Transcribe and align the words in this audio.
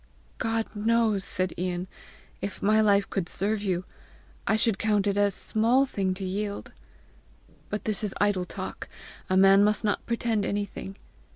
"God 0.39 0.65
knows," 0.75 1.23
said 1.23 1.53
Ian, 1.59 1.87
"if 2.41 2.63
my 2.63 2.81
life 2.81 3.07
could 3.07 3.29
serve 3.29 3.61
you, 3.61 3.85
I 4.47 4.55
should 4.55 4.79
count 4.79 5.05
it 5.05 5.15
a 5.15 5.29
small 5.29 5.85
thing 5.85 6.15
to 6.15 6.25
yield! 6.25 6.71
But 7.69 7.85
this 7.85 8.03
is 8.03 8.15
idle 8.19 8.45
talk! 8.45 8.89
A 9.29 9.37
man 9.37 9.63
must 9.63 9.83
not 9.83 10.03
pretend 10.07 10.43
anything! 10.43 10.95